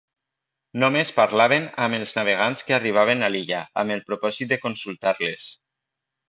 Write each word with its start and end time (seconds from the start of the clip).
Només 0.83 1.11
parlaven 1.17 1.67
amb 1.87 1.97
els 1.97 2.13
navegants 2.19 2.65
que 2.69 2.77
arribaven 2.79 3.21
a 3.27 3.29
l'illa 3.35 3.61
amb 3.83 3.97
el 3.97 4.03
propòsit 4.09 4.51
de 4.55 4.59
consultar-les. 4.65 5.47